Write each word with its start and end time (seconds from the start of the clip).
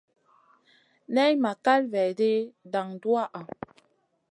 Nan 1.13 1.33
may 1.43 1.57
kal 1.65 1.81
vaidi 1.93 2.33
dan 2.71 2.87
duwaha. 3.01 3.41